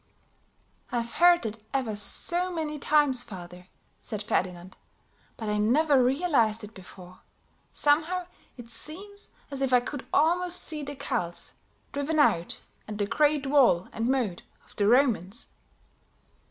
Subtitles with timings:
[0.91, 3.67] "I've heard that ever so many times, father,"
[4.01, 4.75] said Ferdinand,
[5.37, 7.19] "but I never realized it before;
[7.71, 8.25] somehow
[8.57, 11.53] it seems as if I could almost see the Celts
[11.91, 15.49] driven out and the great wall and moat of the Romans."